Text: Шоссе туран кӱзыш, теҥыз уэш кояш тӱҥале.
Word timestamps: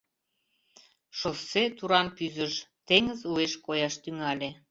Шоссе 1.19 1.63
туран 1.77 2.07
кӱзыш, 2.17 2.53
теҥыз 2.87 3.19
уэш 3.33 3.53
кояш 3.65 3.93
тӱҥале. 4.03 4.49